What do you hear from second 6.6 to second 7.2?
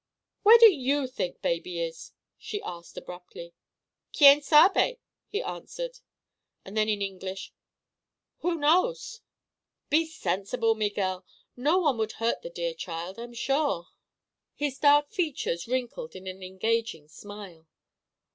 and then in